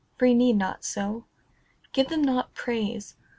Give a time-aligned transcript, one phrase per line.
[0.17, 1.25] For you need not so.
[1.93, 3.17] Give them not praise.